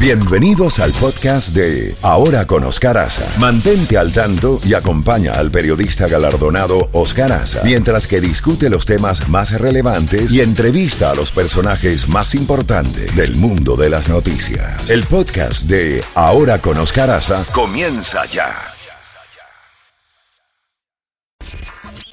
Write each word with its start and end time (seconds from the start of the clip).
Bienvenidos 0.00 0.78
al 0.78 0.92
podcast 0.92 1.56
de 1.56 1.96
Ahora 2.02 2.46
con 2.46 2.62
Oscar 2.62 2.98
Aza. 2.98 3.26
Mantente 3.40 3.98
al 3.98 4.12
tanto 4.12 4.60
y 4.64 4.74
acompaña 4.74 5.32
al 5.32 5.50
periodista 5.50 6.06
galardonado 6.06 6.88
Oscar 6.92 7.32
Aza 7.32 7.62
mientras 7.64 8.06
que 8.06 8.20
discute 8.20 8.70
los 8.70 8.86
temas 8.86 9.28
más 9.28 9.60
relevantes 9.60 10.32
y 10.32 10.40
entrevista 10.40 11.10
a 11.10 11.16
los 11.16 11.32
personajes 11.32 12.08
más 12.08 12.36
importantes 12.36 13.16
del 13.16 13.34
mundo 13.34 13.74
de 13.74 13.90
las 13.90 14.08
noticias. 14.08 14.88
El 14.88 15.02
podcast 15.02 15.64
de 15.64 16.04
Ahora 16.14 16.60
con 16.60 16.78
Oscar 16.78 17.10
Aza 17.10 17.44
comienza 17.52 18.24
ya. 18.26 18.54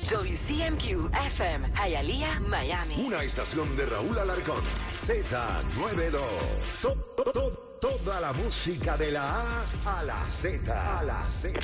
WCMQ 0.10 1.12
FM, 1.28 1.70
Hialeah, 1.86 2.40
Miami. 2.50 2.96
Una 3.06 3.22
estación 3.22 3.78
de 3.78 3.86
Raúl 3.86 4.18
Alarcón. 4.18 4.64
Z92. 5.06 7.65
To- 7.82 7.88
to- 7.88 7.98
to- 7.98 8.04
Toda 8.06 8.22
la 8.22 8.34
música 8.34 8.96
de 8.98 9.12
la 9.12 9.24
A 9.24 9.64
a 10.00 10.04
la 10.04 10.30
Z. 10.30 11.00
A 11.00 11.04
la 11.04 11.24
Z. 11.30 11.60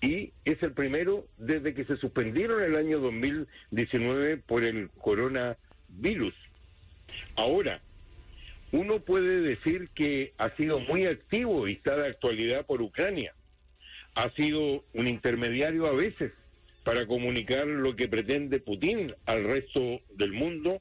y 0.00 0.32
es 0.46 0.62
el 0.62 0.72
primero 0.72 1.26
desde 1.36 1.74
que 1.74 1.84
se 1.84 1.98
suspendieron 1.98 2.62
el 2.62 2.74
año 2.74 3.00
2019 3.00 4.38
por 4.38 4.64
el 4.64 4.88
coronavirus. 4.98 6.34
Ahora, 7.36 7.82
uno 8.72 9.00
puede 9.00 9.40
decir 9.40 9.88
que 9.94 10.32
ha 10.38 10.54
sido 10.56 10.80
muy 10.80 11.04
activo 11.04 11.66
y 11.66 11.72
está 11.72 11.96
de 11.96 12.08
actualidad 12.08 12.66
por 12.66 12.82
Ucrania. 12.82 13.34
Ha 14.14 14.30
sido 14.34 14.84
un 14.94 15.08
intermediario 15.08 15.86
a 15.86 15.92
veces 15.92 16.32
para 16.84 17.06
comunicar 17.06 17.66
lo 17.66 17.96
que 17.96 18.08
pretende 18.08 18.60
Putin 18.60 19.12
al 19.26 19.44
resto 19.44 20.00
del 20.16 20.32
mundo 20.32 20.80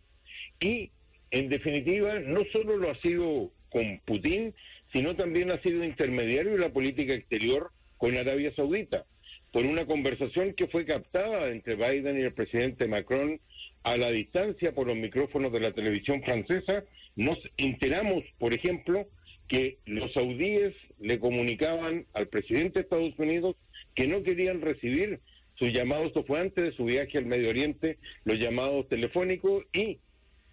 y, 0.59 0.91
en 1.31 1.49
definitiva, 1.49 2.19
no 2.19 2.41
solo 2.51 2.77
lo 2.77 2.91
ha 2.91 3.01
sido 3.01 3.51
con 3.69 3.99
Putin, 4.05 4.53
sino 4.93 5.15
también 5.15 5.51
ha 5.51 5.61
sido 5.61 5.83
intermediario 5.83 6.53
en 6.53 6.61
la 6.61 6.73
política 6.73 7.13
exterior 7.13 7.71
con 7.97 8.17
Arabia 8.17 8.53
Saudita, 8.55 9.05
por 9.51 9.65
una 9.65 9.85
conversación 9.85 10.53
que 10.53 10.67
fue 10.67 10.85
captada 10.85 11.49
entre 11.49 11.75
Biden 11.75 12.17
y 12.17 12.23
el 12.23 12.33
presidente 12.33 12.87
Macron 12.87 13.39
a 13.83 13.97
la 13.97 14.09
distancia 14.09 14.73
por 14.73 14.87
los 14.87 14.95
micrófonos 14.95 15.51
de 15.51 15.59
la 15.59 15.71
televisión 15.71 16.23
francesa, 16.23 16.83
nos 17.15 17.37
enteramos, 17.57 18.23
por 18.37 18.53
ejemplo, 18.53 19.07
que 19.47 19.79
los 19.85 20.13
saudíes 20.13 20.75
le 20.99 21.19
comunicaban 21.19 22.05
al 22.13 22.27
presidente 22.27 22.79
de 22.79 22.83
Estados 22.83 23.17
Unidos 23.17 23.55
que 23.95 24.07
no 24.07 24.23
querían 24.23 24.61
recibir 24.61 25.19
sus 25.55 25.73
llamados, 25.73 26.07
esto 26.07 26.23
fue 26.23 26.39
antes 26.39 26.63
de 26.63 26.71
su 26.71 26.85
viaje 26.85 27.17
al 27.17 27.25
Medio 27.25 27.49
Oriente, 27.49 27.97
los 28.23 28.39
llamados 28.39 28.87
telefónicos, 28.87 29.65
y 29.73 29.99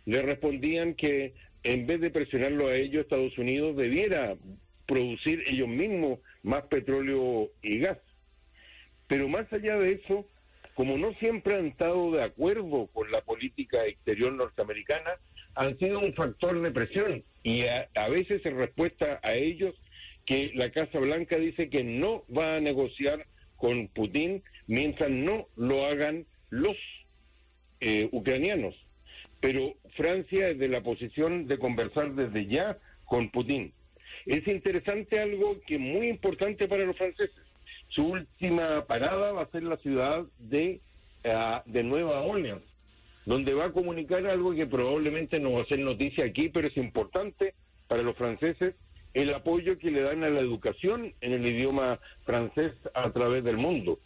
le 0.04 0.22
respondían 0.22 0.94
que 0.94 1.34
en 1.62 1.86
vez 1.86 2.00
de 2.00 2.10
presionarlo 2.10 2.68
a 2.68 2.74
ellos, 2.74 3.02
Estados 3.02 3.36
Unidos 3.38 3.76
debiera 3.76 4.36
producir 4.86 5.42
ellos 5.46 5.68
mismos 5.68 6.20
más 6.42 6.64
petróleo 6.64 7.50
y 7.62 7.78
gas. 7.78 7.98
Pero 9.08 9.28
más 9.28 9.52
allá 9.52 9.76
de 9.78 9.92
eso, 9.92 10.26
como 10.74 10.98
no 10.98 11.12
siempre 11.14 11.54
han 11.54 11.66
estado 11.66 12.12
de 12.12 12.22
acuerdo 12.22 12.88
con 12.92 13.10
la 13.10 13.20
política 13.20 13.86
exterior 13.86 14.32
norteamericana, 14.32 15.12
han 15.56 15.78
sido 15.78 15.98
un 15.98 16.14
factor 16.14 16.60
de 16.60 16.70
presión 16.70 17.24
y 17.42 17.62
a, 17.62 17.88
a 17.94 18.08
veces 18.08 18.44
en 18.46 18.56
respuesta 18.56 19.20
a 19.22 19.34
ellos 19.34 19.74
que 20.26 20.52
la 20.54 20.70
Casa 20.70 20.98
Blanca 20.98 21.36
dice 21.36 21.70
que 21.70 21.84
no 21.84 22.24
va 22.36 22.56
a 22.56 22.60
negociar 22.60 23.26
con 23.56 23.88
Putin 23.88 24.42
mientras 24.66 25.10
no 25.10 25.48
lo 25.56 25.86
hagan 25.86 26.26
los 26.50 26.76
eh, 27.80 28.08
ucranianos. 28.12 28.74
Pero 29.40 29.74
Francia 29.96 30.48
es 30.48 30.58
de 30.58 30.68
la 30.68 30.82
posición 30.82 31.46
de 31.46 31.58
conversar 31.58 32.14
desde 32.14 32.46
ya 32.46 32.78
con 33.04 33.30
Putin. 33.30 33.72
Es 34.24 34.46
interesante 34.48 35.20
algo 35.20 35.60
que 35.66 35.74
es 35.74 35.80
muy 35.80 36.08
importante 36.08 36.66
para 36.68 36.84
los 36.84 36.96
franceses. 36.96 37.36
Su 37.88 38.06
última 38.08 38.84
parada 38.86 39.32
va 39.32 39.42
a 39.42 39.50
ser 39.50 39.62
la 39.62 39.76
ciudad 39.76 40.24
de, 40.38 40.80
uh, 41.24 41.70
de 41.70 41.82
Nueva 41.84 42.22
Orleans, 42.22 42.64
donde 43.26 43.54
va 43.54 43.66
a 43.66 43.72
comunicar 43.72 44.24
algo 44.26 44.54
que 44.54 44.66
probablemente 44.66 45.40
no 45.40 45.52
va 45.52 45.62
a 45.62 45.66
ser 45.66 45.80
noticia 45.80 46.24
aquí, 46.24 46.48
pero 46.48 46.68
es 46.68 46.76
importante 46.76 47.54
para 47.88 48.02
los 48.02 48.16
franceses, 48.16 48.74
el 49.14 49.34
apoyo 49.34 49.78
que 49.78 49.90
le 49.90 50.02
dan 50.02 50.24
a 50.24 50.30
la 50.30 50.40
educación 50.40 51.12
en 51.20 51.32
el 51.32 51.46
idioma 51.46 51.98
francés 52.24 52.72
a 52.94 53.10
través 53.10 53.42
del 53.44 53.56
mundo. 53.56 53.98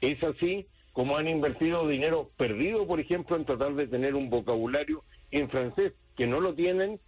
Es 0.00 0.22
así 0.22 0.66
como 0.92 1.16
han 1.16 1.28
invertido 1.28 1.88
dinero 1.88 2.30
perdido, 2.36 2.86
por 2.86 3.00
ejemplo, 3.00 3.36
en 3.36 3.44
tratar 3.44 3.74
de 3.74 3.86
tener 3.86 4.14
un 4.14 4.28
vocabulario 4.28 5.02
en 5.30 5.48
francés, 5.48 5.92
que 6.16 6.26
no 6.26 6.40
lo 6.40 6.54
tienen 6.54 7.00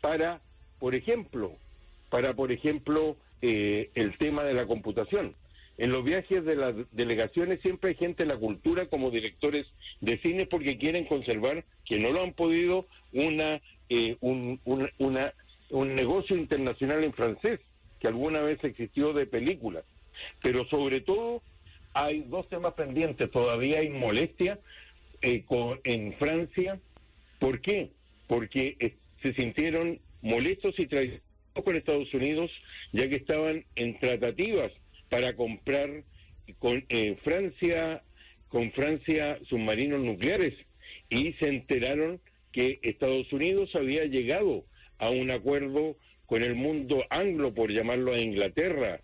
para, 0.00 0.40
por 0.78 0.94
ejemplo, 0.94 1.56
para, 2.10 2.34
por 2.34 2.52
ejemplo, 2.52 3.16
eh, 3.42 3.90
el 3.94 4.16
tema 4.16 4.44
de 4.44 4.54
la 4.54 4.66
computación. 4.66 5.34
En 5.82 5.90
los 5.90 6.04
viajes 6.04 6.44
de 6.44 6.54
las 6.54 6.76
delegaciones 6.92 7.60
siempre 7.60 7.90
hay 7.90 7.96
gente 7.96 8.22
de 8.22 8.28
la 8.28 8.38
cultura 8.38 8.86
como 8.86 9.10
directores 9.10 9.66
de 10.00 10.16
cine 10.18 10.46
porque 10.46 10.78
quieren 10.78 11.06
conservar, 11.06 11.64
que 11.84 11.98
no 11.98 12.12
lo 12.12 12.22
han 12.22 12.34
podido, 12.34 12.86
una, 13.12 13.60
eh, 13.88 14.16
un, 14.20 14.60
un, 14.64 14.88
una, 14.98 15.34
un 15.70 15.96
negocio 15.96 16.36
internacional 16.36 17.02
en 17.02 17.12
francés 17.12 17.58
que 17.98 18.06
alguna 18.06 18.42
vez 18.42 18.62
existió 18.62 19.12
de 19.12 19.26
películas. 19.26 19.82
Pero 20.40 20.68
sobre 20.68 21.00
todo 21.00 21.42
hay 21.94 22.20
dos 22.28 22.48
temas 22.48 22.74
pendientes. 22.74 23.28
Todavía 23.32 23.80
hay 23.80 23.88
molestia 23.88 24.60
eh, 25.20 25.42
con, 25.44 25.80
en 25.82 26.12
Francia. 26.12 26.78
¿Por 27.40 27.60
qué? 27.60 27.90
Porque 28.28 28.76
eh, 28.78 28.94
se 29.20 29.34
sintieron 29.34 29.98
molestos 30.20 30.78
y 30.78 30.86
traicionados 30.86 31.24
con 31.64 31.74
Estados 31.74 32.14
Unidos, 32.14 32.52
ya 32.92 33.08
que 33.08 33.16
estaban 33.16 33.64
en 33.74 33.98
tratativas 33.98 34.70
para 35.12 35.36
comprar 35.36 36.04
con 36.58 36.86
eh, 36.88 37.18
Francia 37.22 38.02
con 38.48 38.72
Francia 38.72 39.38
submarinos 39.46 40.00
nucleares 40.00 40.54
y 41.10 41.34
se 41.34 41.48
enteraron 41.48 42.18
que 42.50 42.78
Estados 42.82 43.30
Unidos 43.30 43.74
había 43.74 44.06
llegado 44.06 44.64
a 44.96 45.10
un 45.10 45.30
acuerdo 45.30 45.98
con 46.24 46.42
el 46.42 46.54
mundo 46.54 47.04
anglo, 47.10 47.52
por 47.52 47.70
llamarlo 47.70 48.14
a 48.14 48.20
Inglaterra, 48.20 49.02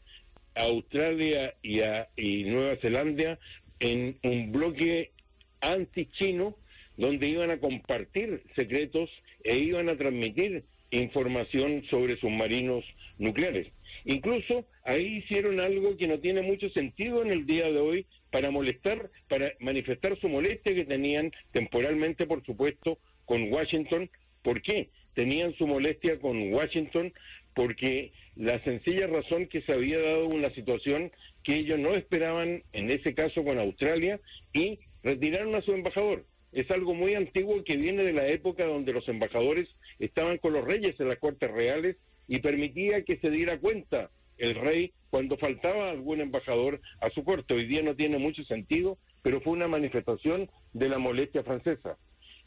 Australia 0.55 1.55
y, 1.61 1.81
a, 1.81 2.09
y 2.17 2.45
Nueva 2.45 2.77
Zelanda, 2.77 3.39
en 3.79 4.19
un 4.23 4.51
bloque 4.51 5.13
anti-chino 5.61 6.57
donde 6.97 7.29
iban 7.29 7.51
a 7.51 7.61
compartir 7.61 8.43
secretos 8.57 9.11
e 9.45 9.59
iban 9.59 9.91
a 9.91 9.97
transmitir 9.97 10.65
información 10.91 11.85
sobre 11.91 12.19
submarinos 12.19 12.85
nucleares. 13.19 13.69
Incluso 14.05 14.67
ahí 14.85 15.19
hicieron 15.19 15.61
algo 15.61 15.97
que 15.97 16.09
no 16.09 16.19
tiene 16.19 16.43
mucho 16.43 16.69
sentido 16.71 17.23
en 17.23 17.31
el 17.31 17.47
día 17.47 17.71
de 17.71 17.79
hoy 17.79 18.07
para 18.31 18.51
molestar, 18.51 19.11
para 19.29 19.53
manifestar 19.61 20.19
su 20.21 20.29
molestia 20.29 20.75
que 20.75 20.85
tenían 20.85 21.33
temporalmente, 21.53 22.27
por 22.27 22.45
supuesto, 22.45 22.99
con 23.25 23.53
Washington. 23.53 24.11
¿Por 24.43 24.63
qué? 24.63 24.91
Tenían 25.15 25.55
su 25.55 25.67
molestia 25.67 26.19
con 26.19 26.53
Washington 26.53 27.13
porque 27.55 28.13
la 28.37 28.63
sencilla 28.63 29.09
razón 29.09 29.49
que 29.49 29.63
se 29.63 29.73
había 29.73 30.01
dado 30.01 30.27
una 30.29 30.51
situación 30.55 31.11
que 31.43 31.57
ellos 31.57 31.79
no 31.79 31.91
esperaban, 31.91 32.63
en 32.73 32.91
ese 32.91 33.15
caso 33.15 33.43
con 33.43 33.59
Australia, 33.59 34.21
y 34.53 34.79
retiraron 35.03 35.55
a 35.57 35.63
su 35.63 35.73
embajador. 35.73 36.25
Es 36.53 36.71
algo 36.71 36.95
muy 36.95 37.15
antiguo 37.15 37.65
que 37.65 37.77
viene 37.77 38.05
de 38.05 38.13
la 38.13 38.29
época 38.29 38.65
donde 38.65 38.93
los 38.93 39.09
embajadores 39.09 39.69
estaban 39.99 40.39
con 40.39 40.53
los 40.53 40.65
reyes 40.65 40.99
en 41.01 41.09
las 41.09 41.19
cortes 41.19 41.51
reales 41.51 41.97
y 42.29 42.39
permitía 42.41 43.03
que 43.03 43.17
se 43.17 43.31
diera 43.31 43.59
cuenta 43.59 44.11
el 44.37 44.55
rey 44.55 44.93
cuando 45.11 45.37
faltaba 45.37 45.91
algún 45.91 46.21
embajador 46.21 46.81
a 47.01 47.11
su 47.11 47.25
corte. 47.25 47.55
Hoy 47.55 47.65
día 47.65 47.83
no 47.83 47.97
tiene 47.97 48.19
mucho 48.19 48.45
sentido, 48.45 48.99
pero 49.23 49.41
fue 49.41 49.55
una 49.55 49.67
manifestación 49.67 50.49
de 50.73 50.89
la 50.89 50.99
molestia 50.99 51.43
francesa. 51.43 51.97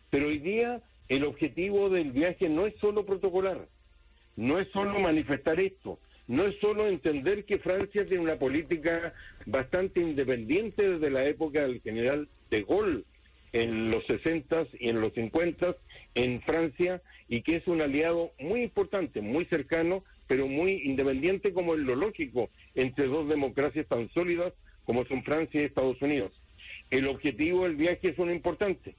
Pero 0.10 0.28
hoy 0.28 0.39
día 0.39 0.81
el 1.10 1.25
objetivo 1.25 1.89
del 1.89 2.12
viaje 2.12 2.48
no 2.48 2.68
es 2.68 2.75
solo 2.80 3.06
protocolar, 3.06 3.68
no 4.38 4.60
es 4.60 4.68
solo 4.69 5.00
manifestar 5.00 5.60
esto, 5.60 6.00
no 6.27 6.45
es 6.45 6.56
solo 6.62 6.88
entender 6.88 7.44
que 7.45 7.60
Francia 7.60 8.06
tiene 8.06 8.24
una 8.24 8.38
política 8.38 9.13
bastante 9.45 10.00
independiente 10.00 10.89
desde 10.89 11.10
la 11.10 11.25
época 11.25 11.63
del 11.63 11.81
general 11.81 12.30
de 12.50 12.63
Gaulle 12.63 13.04
en 13.51 13.92
los 13.92 14.06
60 14.06 14.68
y 14.80 14.89
en 14.89 15.01
los 15.01 15.13
50 15.13 15.75
en 16.16 16.42
Francia 16.42 17.02
y 17.28 17.42
que 17.42 17.56
es 17.58 17.68
un 17.68 17.81
aliado 17.81 18.31
muy 18.40 18.63
importante, 18.63 19.22
muy 19.22 19.46
cercano, 19.46 20.04
pero 20.28 20.48
muy 20.48 20.81
independiente 20.84 21.54
como 21.54 21.74
es 21.74 21.80
lo 21.81 21.96
lógico 21.96 22.50
entre 22.75 23.08
dos 23.08 23.28
democracias 23.28 23.88
tan 23.88 24.10
sólidas 24.13 24.54
como 24.86 25.06
son 25.06 25.24
Francia 25.24 25.62
y 25.62 25.66
Estados 25.66 26.02
Unidos. 26.02 26.31
El 26.90 27.08
objetivo 27.08 27.63
del 27.63 27.75
viaje 27.75 28.10
es 28.10 28.18
uno 28.18 28.34
importante, 28.34 28.96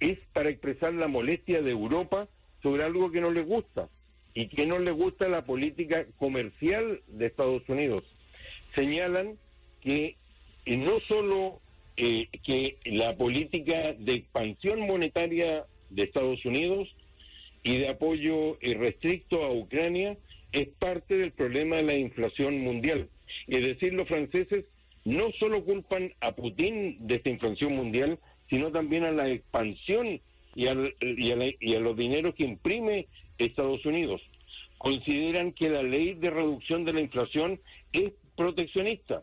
es 0.00 0.18
para 0.32 0.50
expresar 0.50 0.94
la 0.94 1.08
molestia 1.08 1.62
de 1.62 1.70
Europa 1.70 2.28
sobre 2.62 2.84
algo 2.84 3.10
que 3.10 3.20
no 3.20 3.30
les 3.30 3.46
gusta 3.46 3.88
y 4.32 4.48
que 4.48 4.66
no 4.66 4.78
les 4.78 4.94
gusta 4.94 5.28
la 5.28 5.44
política 5.44 6.06
comercial 6.18 7.00
de 7.08 7.26
Estados 7.26 7.62
Unidos. 7.68 8.02
Señalan 8.74 9.38
que 9.80 10.16
eh, 10.66 10.76
no 10.76 10.98
solo 11.00 11.60
eh, 11.96 12.28
que 12.42 12.78
la 12.84 13.16
política 13.16 13.92
de 13.92 14.14
expansión 14.14 14.80
monetaria 14.80 15.64
de 15.94 16.02
Estados 16.02 16.44
Unidos 16.44 16.88
y 17.62 17.78
de 17.78 17.88
apoyo 17.88 18.58
eh, 18.60 18.74
restricto 18.74 19.44
a 19.44 19.52
Ucrania 19.52 20.16
es 20.52 20.68
parte 20.78 21.16
del 21.16 21.32
problema 21.32 21.76
de 21.76 21.82
la 21.82 21.94
inflación 21.94 22.58
mundial. 22.58 23.08
Es 23.48 23.66
decir, 23.66 23.94
los 23.94 24.06
franceses 24.06 24.64
no 25.04 25.30
solo 25.38 25.64
culpan 25.64 26.12
a 26.20 26.32
Putin 26.32 26.98
de 27.06 27.16
esta 27.16 27.30
inflación 27.30 27.74
mundial, 27.74 28.18
sino 28.50 28.70
también 28.70 29.04
a 29.04 29.10
la 29.10 29.28
expansión 29.28 30.20
y 30.54 30.66
a, 30.66 30.76
y 31.00 31.74
a 31.74 31.80
los 31.80 31.96
dineros 31.96 32.34
que 32.34 32.44
imprime 32.44 33.08
Estados 33.38 33.84
Unidos. 33.84 34.22
Consideran 34.78 35.52
que 35.52 35.70
la 35.70 35.82
ley 35.82 36.14
de 36.14 36.30
reducción 36.30 36.84
de 36.84 36.92
la 36.92 37.00
inflación 37.00 37.60
es 37.92 38.12
proteccionista. 38.36 39.22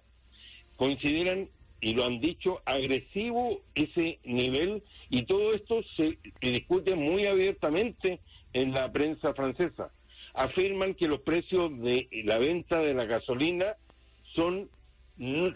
Consideran, 0.75 1.49
y 1.81 1.95
lo 1.95 2.05
han 2.05 2.19
dicho, 2.19 2.61
agresivo 2.65 3.61
ese 3.73 4.19
nivel 4.23 4.83
y 5.09 5.23
todo 5.23 5.53
esto 5.53 5.81
se 5.97 6.19
discute 6.39 6.95
muy 6.95 7.25
abiertamente 7.25 8.19
en 8.53 8.71
la 8.71 8.91
prensa 8.91 9.33
francesa. 9.33 9.91
Afirman 10.33 10.93
que 10.93 11.07
los 11.07 11.21
precios 11.21 11.77
de 11.81 12.07
la 12.23 12.37
venta 12.37 12.79
de 12.79 12.93
la 12.93 13.05
gasolina 13.05 13.75
son, 14.35 14.69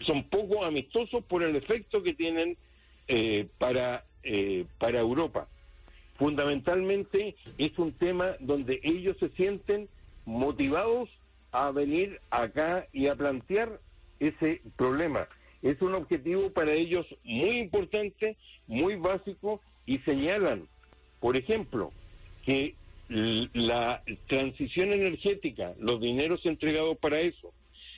son 0.04 0.24
poco 0.24 0.64
amistosos 0.64 1.24
por 1.24 1.44
el 1.44 1.54
efecto 1.54 2.02
que 2.02 2.12
tienen 2.12 2.58
eh, 3.08 3.46
para, 3.58 4.04
eh, 4.24 4.66
para 4.78 4.98
Europa. 4.98 5.48
Fundamentalmente 6.16 7.36
es 7.56 7.78
un 7.78 7.92
tema 7.92 8.36
donde 8.40 8.80
ellos 8.82 9.16
se 9.20 9.28
sienten 9.30 9.88
motivados 10.24 11.08
a 11.52 11.70
venir 11.70 12.20
acá 12.30 12.86
y 12.92 13.06
a 13.06 13.14
plantear 13.14 13.80
ese 14.18 14.60
problema. 14.76 15.28
Es 15.66 15.82
un 15.82 15.94
objetivo 15.94 16.50
para 16.50 16.72
ellos 16.72 17.04
muy 17.24 17.56
importante, 17.56 18.36
muy 18.68 18.94
básico 18.94 19.60
y 19.84 19.98
señalan, 19.98 20.68
por 21.18 21.36
ejemplo, 21.36 21.92
que 22.44 22.76
la 23.08 24.00
transición 24.28 24.92
energética, 24.92 25.74
los 25.80 26.00
dineros 26.00 26.46
entregados 26.46 26.96
para 26.98 27.18
eso, 27.18 27.52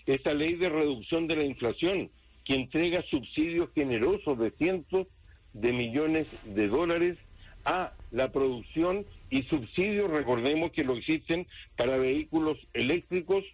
esa 0.07 0.33
ley 0.33 0.55
de 0.55 0.71
reducción 0.71 1.27
de 1.27 1.37
la 1.37 1.45
inflación, 1.45 2.11
que 2.47 2.55
entrega 2.55 3.03
subsidios 3.11 3.69
generosos 3.75 4.39
de 4.39 4.51
cientos 4.53 5.07
de 5.53 5.73
millones 5.75 6.27
de 6.47 6.69
dólares 6.69 7.19
a 7.67 7.93
la 8.13 8.33
producción 8.33 9.05
y 9.29 9.43
subsidios, 9.43 10.11
recordemos 10.11 10.73
que 10.73 10.85
lo 10.85 10.97
existen 10.97 11.47
para 11.77 11.99
vehículos 11.99 12.57
eléctricos 12.73 13.45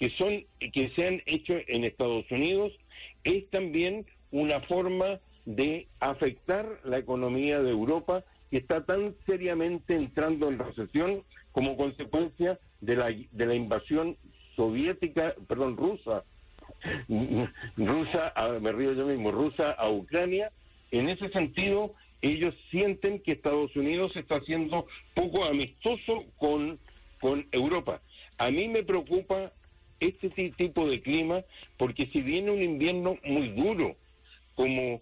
que 0.00 0.10
son 0.16 0.44
que 0.72 0.90
se 0.96 1.06
han 1.06 1.22
hecho 1.26 1.54
en 1.68 1.84
Estados 1.84 2.24
Unidos, 2.30 2.72
es 3.22 3.48
también 3.50 4.06
una 4.32 4.60
forma 4.62 5.20
de 5.44 5.88
afectar 6.00 6.80
la 6.84 6.98
economía 6.98 7.60
de 7.60 7.70
Europa 7.70 8.24
que 8.50 8.56
está 8.56 8.84
tan 8.86 9.14
seriamente 9.26 9.94
entrando 9.94 10.48
en 10.48 10.58
recesión 10.58 11.22
como 11.52 11.76
consecuencia 11.76 12.58
de 12.80 12.96
la, 12.96 13.08
de 13.08 13.46
la 13.46 13.54
invasión 13.54 14.16
soviética, 14.56 15.34
perdón, 15.46 15.76
rusa, 15.76 16.24
rusa, 17.76 18.32
me 18.60 18.72
río 18.72 18.94
yo 18.94 19.06
mismo, 19.06 19.30
rusa 19.30 19.72
a 19.72 19.90
Ucrania. 19.90 20.50
En 20.92 21.10
ese 21.10 21.28
sentido, 21.28 21.94
ellos 22.22 22.54
sienten 22.70 23.20
que 23.20 23.32
Estados 23.32 23.76
Unidos 23.76 24.16
está 24.16 24.36
haciendo 24.36 24.86
poco 25.14 25.44
amistoso 25.44 26.24
con, 26.38 26.78
con 27.20 27.46
Europa. 27.52 28.00
A 28.38 28.50
mí 28.50 28.66
me 28.68 28.82
preocupa 28.82 29.52
este 30.00 30.30
tipo 30.50 30.88
de 30.88 31.00
clima 31.00 31.44
porque 31.76 32.08
si 32.12 32.22
viene 32.22 32.50
un 32.50 32.62
invierno 32.62 33.18
muy 33.24 33.48
duro, 33.48 33.96
como 34.54 35.00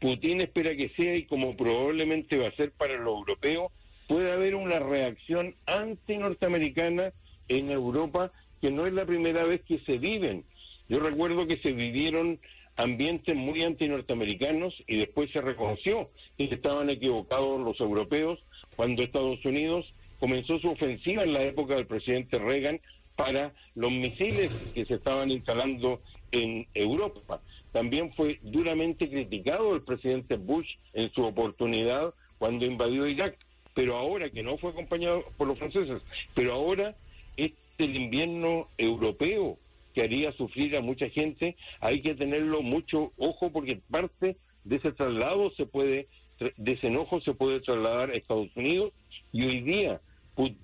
Putin 0.00 0.40
espera 0.40 0.76
que 0.76 0.90
sea 0.96 1.14
y 1.14 1.24
como 1.24 1.56
probablemente 1.56 2.38
va 2.38 2.48
a 2.48 2.56
ser 2.56 2.72
para 2.72 2.96
los 2.96 3.18
europeos, 3.18 3.72
puede 4.08 4.32
haber 4.32 4.54
una 4.54 4.78
reacción 4.78 5.54
anti-norteamericana 5.66 7.12
en 7.48 7.70
Europa 7.70 8.32
que 8.60 8.70
no 8.70 8.86
es 8.86 8.92
la 8.92 9.04
primera 9.04 9.44
vez 9.44 9.62
que 9.62 9.78
se 9.80 9.98
viven. 9.98 10.44
Yo 10.88 11.00
recuerdo 11.00 11.46
que 11.46 11.58
se 11.58 11.72
vivieron 11.72 12.38
ambientes 12.76 13.34
muy 13.34 13.62
anti-norteamericanos 13.62 14.74
y 14.86 14.96
después 14.96 15.30
se 15.32 15.40
reconoció 15.40 16.10
que 16.36 16.44
estaban 16.44 16.90
equivocados 16.90 17.60
los 17.60 17.80
europeos 17.80 18.38
cuando 18.76 19.02
Estados 19.02 19.44
Unidos 19.44 19.86
comenzó 20.20 20.58
su 20.58 20.70
ofensiva 20.70 21.22
en 21.22 21.32
la 21.32 21.42
época 21.42 21.74
del 21.74 21.86
presidente 21.86 22.38
Reagan 22.38 22.80
para 23.16 23.52
los 23.74 23.90
misiles 23.90 24.50
que 24.74 24.84
se 24.84 24.94
estaban 24.94 25.30
instalando 25.30 26.00
en 26.32 26.66
Europa. 26.74 27.40
También 27.72 28.12
fue 28.14 28.38
duramente 28.42 29.08
criticado 29.08 29.74
el 29.74 29.82
presidente 29.82 30.36
Bush 30.36 30.68
en 30.92 31.12
su 31.12 31.24
oportunidad 31.24 32.14
cuando 32.38 32.66
invadió 32.66 33.06
Irak, 33.06 33.38
pero 33.74 33.96
ahora 33.96 34.30
que 34.30 34.42
no 34.42 34.58
fue 34.58 34.70
acompañado 34.70 35.24
por 35.36 35.48
los 35.48 35.58
franceses, 35.58 36.02
pero 36.34 36.52
ahora 36.54 36.94
es 37.36 37.52
el 37.78 37.96
invierno 37.96 38.68
europeo 38.78 39.58
que 39.94 40.02
haría 40.02 40.32
sufrir 40.32 40.76
a 40.76 40.82
mucha 40.82 41.08
gente, 41.08 41.56
hay 41.80 42.02
que 42.02 42.14
tenerlo 42.14 42.60
mucho 42.60 43.12
ojo 43.16 43.50
porque 43.50 43.80
parte 43.90 44.36
de 44.64 44.76
ese 44.76 44.92
traslado 44.92 45.50
se 45.52 45.64
puede, 45.64 46.08
de 46.38 46.72
ese 46.72 46.88
enojo 46.88 47.20
se 47.22 47.32
puede 47.32 47.60
trasladar 47.60 48.10
a 48.10 48.14
Estados 48.14 48.54
Unidos 48.56 48.92
y 49.32 49.46
hoy 49.46 49.60
día 49.62 50.00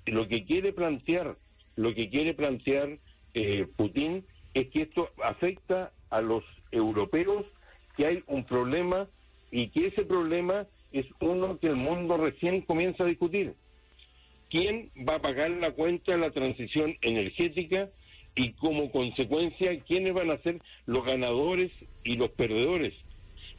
lo 0.06 0.28
que 0.28 0.44
quiere 0.44 0.72
plantear, 0.72 1.36
lo 1.76 1.94
que 1.94 2.08
quiere 2.10 2.34
plantear 2.34 2.98
eh, 3.34 3.66
Putin 3.76 4.24
es 4.54 4.68
que 4.68 4.82
esto 4.82 5.10
afecta 5.22 5.92
a 6.10 6.20
los 6.20 6.44
europeos, 6.70 7.46
que 7.96 8.06
hay 8.06 8.24
un 8.26 8.44
problema 8.44 9.08
y 9.50 9.68
que 9.68 9.86
ese 9.86 10.04
problema 10.04 10.66
es 10.92 11.06
uno 11.20 11.58
que 11.58 11.68
el 11.68 11.76
mundo 11.76 12.16
recién 12.16 12.60
comienza 12.62 13.04
a 13.04 13.06
discutir. 13.06 13.54
¿Quién 14.50 14.90
va 15.08 15.16
a 15.16 15.22
pagar 15.22 15.50
la 15.50 15.70
cuenta 15.72 16.12
de 16.12 16.18
la 16.18 16.30
transición 16.30 16.96
energética 17.00 17.88
y 18.34 18.52
como 18.52 18.90
consecuencia 18.90 19.78
quiénes 19.80 20.14
van 20.14 20.30
a 20.30 20.38
ser 20.38 20.60
los 20.86 21.04
ganadores 21.04 21.70
y 22.04 22.16
los 22.16 22.30
perdedores. 22.30 22.94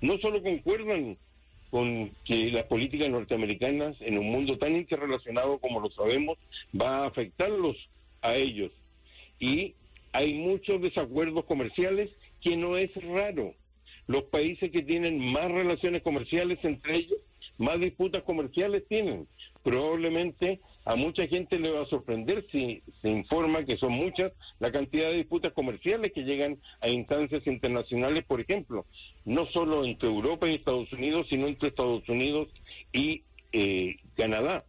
No 0.01 0.17
solo 0.17 0.41
concuerdan 0.41 1.17
con 1.69 2.11
que 2.25 2.51
las 2.51 2.65
políticas 2.65 3.09
norteamericanas 3.09 3.95
en 4.01 4.17
un 4.17 4.31
mundo 4.31 4.57
tan 4.57 4.75
interrelacionado 4.75 5.57
como 5.59 5.79
lo 5.79 5.89
sabemos 5.91 6.37
va 6.79 6.99
a 6.99 7.07
afectarlos 7.07 7.77
a 8.23 8.35
ellos. 8.35 8.71
Y 9.39 9.75
hay 10.11 10.33
muchos 10.33 10.81
desacuerdos 10.81 11.45
comerciales 11.45 12.09
que 12.41 12.57
no 12.57 12.77
es 12.77 12.89
raro. 13.03 13.53
Los 14.07 14.23
países 14.23 14.71
que 14.71 14.81
tienen 14.81 15.19
más 15.31 15.51
relaciones 15.51 16.01
comerciales 16.01 16.59
entre 16.63 16.97
ellos, 16.97 17.19
más 17.57 17.79
disputas 17.79 18.23
comerciales 18.23 18.83
tienen. 18.87 19.27
Probablemente 19.63 20.59
a 20.85 20.95
mucha 20.95 21.25
gente 21.27 21.57
le 21.59 21.71
va 21.71 21.83
a 21.83 21.87
sorprender 21.87 22.45
si 22.51 22.81
se 23.01 23.09
informa 23.09 23.63
que 23.63 23.77
son 23.77 23.93
muchas 23.93 24.33
la 24.59 24.71
cantidad 24.71 25.09
de 25.09 25.17
disputas 25.17 25.53
comerciales 25.53 26.11
que 26.11 26.23
llegan 26.23 26.57
a 26.81 26.89
instancias 26.89 27.47
internacionales, 27.47 28.23
por 28.27 28.41
ejemplo, 28.41 28.85
no 29.23 29.45
solo 29.47 29.85
entre 29.85 30.09
Europa 30.09 30.49
y 30.49 30.55
Estados 30.55 30.91
Unidos, 30.91 31.27
sino 31.29 31.47
entre 31.47 31.69
Estados 31.69 32.07
Unidos 32.09 32.49
y 32.91 33.23
eh, 33.53 33.95
Canadá. 34.15 34.65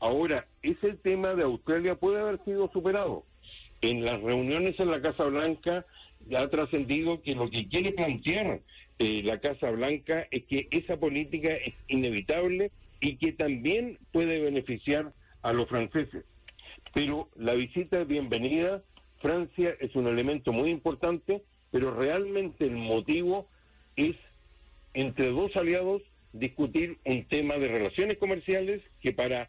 Ahora, 0.00 0.46
ese 0.70 0.94
tema 0.94 1.34
de 1.34 1.44
Australia 1.44 1.94
puede 1.94 2.20
haber 2.20 2.44
sido 2.44 2.70
superado. 2.72 3.24
en 3.80 4.04
las 4.04 4.20
reuniones 4.20 4.78
en 4.80 4.90
la 4.90 5.00
Casa 5.00 5.24
Blanca 5.24 5.86
ha 6.36 6.48
trascendido 6.48 7.22
que 7.22 7.34
lo 7.34 7.48
que 7.48 7.68
quiere 7.68 7.92
plantear 7.92 8.60
eh, 8.98 9.22
la 9.22 9.38
Casa 9.38 9.70
Blanca 9.70 10.26
es 10.32 10.44
que 10.46 10.66
esa 10.72 10.96
política 10.96 11.54
es 11.54 11.74
inevitable 11.86 12.72
y 13.00 13.16
que 13.16 13.32
también 13.32 13.98
puede 14.12 14.40
beneficiar 14.40 15.12
a 15.42 15.52
los 15.52 15.68
franceses. 15.68 16.24
Pero 16.92 17.28
la 17.36 17.54
visita 17.54 18.00
es 18.00 18.08
bienvenida, 18.08 18.82
Francia 19.20 19.76
es 19.78 19.94
un 19.94 20.08
elemento 20.08 20.52
muy 20.52 20.70
importante, 20.70 21.42
pero 21.70 21.94
realmente 21.94 22.64
el 22.64 22.76
motivo 22.76 23.48
es 23.94 24.16
entre 24.94 25.30
dos 25.30 25.54
aliados 25.56 26.02
discutir 26.32 26.98
un 27.04 27.24
tema 27.26 27.56
de 27.56 27.68
relaciones 27.68 28.18
comerciales 28.18 28.82
que 29.00 29.12
para 29.12 29.48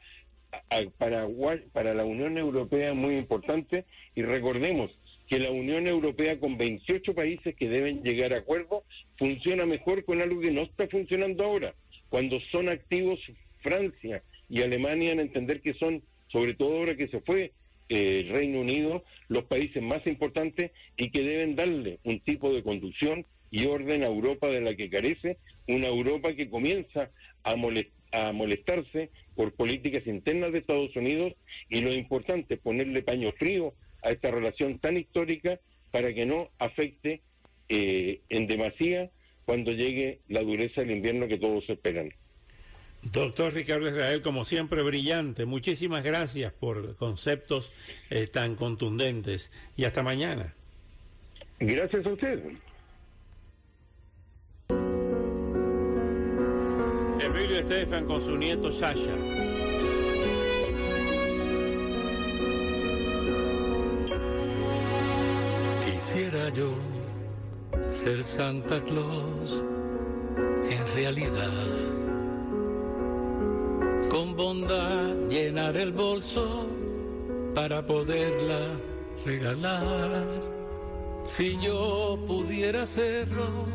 para, 0.98 1.27
para 1.74 1.94
la 1.94 2.06
Unión 2.06 2.38
Europea 2.38 2.94
muy 2.94 3.18
importante 3.18 3.86
y 4.15 4.24
recordemos 4.24 4.91
que 5.27 5.39
la 5.39 5.51
Unión 5.51 5.86
Europea 5.88 6.39
con 6.39 6.58
28 6.58 7.13
países 7.13 7.56
que 7.56 7.70
deben 7.70 8.01
llegar 8.03 8.34
a 8.34 8.39
acuerdo 8.39 8.84
funciona 9.18 9.65
mejor 9.65 10.03
con 10.03 10.22
algo 10.22 10.41
que 10.41 10.51
no 10.51 10.63
está 10.63 10.88
funcionando 10.88 11.44
ahora. 11.44 11.75
Cuando 12.10 12.39
son 12.51 12.68
activos 12.70 13.20
Francia 13.62 14.24
y 14.50 14.63
Alemania 14.63 15.12
en 15.12 15.20
entender 15.20 15.62
que 15.62 15.75
son, 15.75 16.01
sobre 16.32 16.56
todo 16.56 16.77
ahora 16.77 16.96
que 16.96 17.10
se 17.10 17.22
fue 17.22 17.51
eh, 17.89 18.22
el 18.22 18.29
Reino 18.29 18.62
Unido, 18.62 19.03
los 19.27 19.44
países 19.44 19.84
más 19.84 20.06
importantes 20.08 20.72
y 20.98 21.12
que 21.12 21.22
deben 21.22 21.56
darle 21.56 22.00
un 22.03 22.20
tipo 22.22 22.51
de 22.51 22.63
conducción 22.63 23.25
y 23.51 23.65
orden 23.65 24.03
a 24.03 24.08
Europa 24.08 24.48
de 24.48 24.62
la 24.62 24.75
que 24.75 24.89
carece, 24.89 25.38
una 25.68 25.88
Europa 25.88 26.34
que 26.34 26.50
comienza 26.50 27.10
a, 27.44 27.56
a 28.12 28.32
molestarse 28.32 29.10
por 29.36 29.53
políticas 29.53 30.06
internas 30.08 30.51
de 30.51 30.60
Estados 30.60 30.96
Unidos 30.96 31.34
y 31.70 31.82
lo 31.82 31.94
importante 31.94 32.56
es 32.56 32.60
ponerle 32.60 33.01
paño 33.03 33.32
frío 33.34 33.74
a 34.03 34.12
esta 34.12 34.32
relación 34.32 34.79
tan 34.79 34.98
histórica 34.98 35.60
para 35.91 36.13
que 36.13 36.25
no 36.25 36.50
afecte 36.60 37.22
eh, 37.70 38.22
en 38.29 38.48
demasía 38.48 39.10
cuando 39.46 39.72
llegue 39.72 40.20
la 40.27 40.41
dureza 40.41 40.82
del 40.82 40.91
invierno 40.91 41.27
que 41.27 41.38
todos 41.38 41.68
esperan. 41.70 42.13
Doctor 43.01 43.53
Ricardo 43.53 43.88
Israel, 43.88 44.22
como 44.22 44.44
siempre, 44.44 44.84
brillante. 44.84 45.46
Muchísimas 45.46 46.03
gracias 46.03 46.51
por 46.51 46.96
conceptos 46.98 47.72
eh, 48.10 48.27
tan 48.27 48.56
contundentes 48.56 49.51
y 49.77 49.86
hasta 49.86 50.03
mañana. 50.03 50.53
Gracias 51.60 52.06
a 52.06 52.10
usted. 52.10 52.44
Emilio 57.59 57.75
Estefan 57.75 58.05
con 58.05 58.21
su 58.21 58.37
nieto 58.37 58.71
Sasha. 58.71 59.11
Quisiera 65.85 66.49
yo 66.49 66.73
ser 67.89 68.23
Santa 68.23 68.81
Claus 68.83 69.61
en 70.69 70.95
realidad. 70.95 71.51
Con 74.09 74.35
bondad 74.35 75.15
llenar 75.29 75.75
el 75.77 75.91
bolso 75.91 76.67
para 77.53 77.85
poderla 77.85 78.59
regalar. 79.25 80.27
Si 81.25 81.57
yo 81.59 82.17
pudiera 82.27 82.83
hacerlo, 82.83 83.67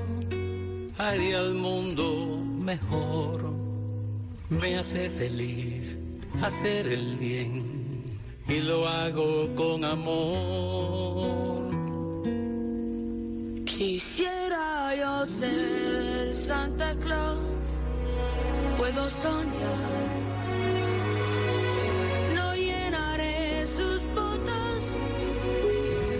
haría 0.98 1.40
al 1.40 1.54
mundo 1.54 2.40
mejor. 2.58 3.53
Me 4.50 4.76
hace 4.76 5.08
feliz 5.08 5.96
hacer 6.42 6.86
el 6.86 7.16
bien 7.16 8.20
y 8.46 8.60
lo 8.60 8.86
hago 8.86 9.54
con 9.54 9.82
amor. 9.84 11.70
Quisiera 13.64 14.94
yo 14.94 15.26
ser 15.26 16.34
Santa 16.34 16.94
Claus, 16.96 17.64
puedo 18.76 19.08
soñar. 19.08 20.04
No 22.34 22.54
llenaré 22.54 23.66
sus 23.66 24.02
botas, 24.14 24.82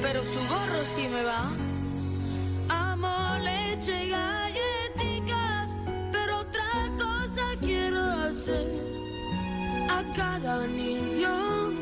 pero 0.01 0.23
su 0.25 0.39
gorro 0.49 0.83
sí 0.97 1.07
me 1.09 1.25
va. 1.25 1.74
Cada 10.17 10.67
niño 10.67 11.73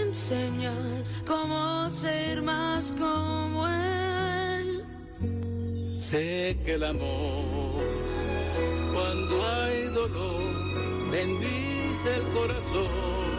enseñar 0.00 1.04
cómo 1.26 1.88
ser 1.90 2.42
más 2.42 2.92
como 2.98 3.66
él. 3.66 4.84
Sé 5.98 6.56
que 6.64 6.74
el 6.74 6.84
amor, 6.84 7.82
cuando 8.94 9.46
hay 9.46 9.82
dolor, 9.94 11.10
bendice 11.10 12.16
el 12.16 12.22
corazón. 12.34 13.31